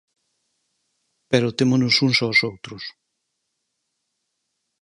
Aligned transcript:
Pero 1.31 1.55
témonos 1.59 1.95
uns 2.07 2.17
aos 2.21 2.39
outros. 2.49 2.83